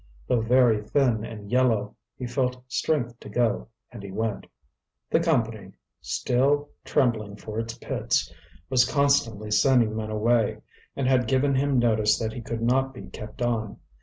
[0.25, 4.47] Though very thin and yellow, he felt strength to go, and he went.
[5.11, 8.33] The Company, still trembling for its pits,
[8.67, 10.61] was constantly sending men away,
[10.95, 13.77] and had given him notice that he could not be kept on.